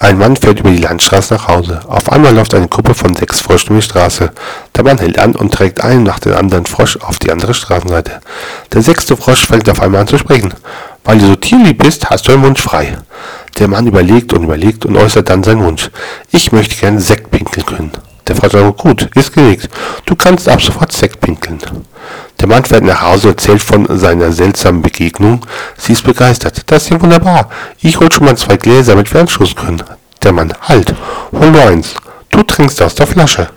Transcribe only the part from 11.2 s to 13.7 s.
so tierlieb bist, hast du einen Wunsch frei. Der